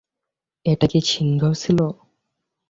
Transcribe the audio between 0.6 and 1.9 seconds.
এটা কি সিংহ ছিল?